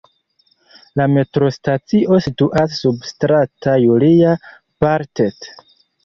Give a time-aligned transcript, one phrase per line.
[0.99, 5.47] La metrostacio situas sub Strato Julia-Bartet.